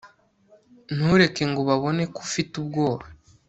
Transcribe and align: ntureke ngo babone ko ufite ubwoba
ntureke 0.95 1.43
ngo 1.51 1.61
babone 1.69 2.03
ko 2.13 2.17
ufite 2.27 2.53
ubwoba 2.61 3.05